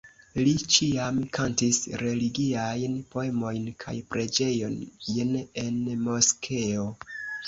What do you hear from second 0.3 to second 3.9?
Li ĉiam kantis religiajn poemojn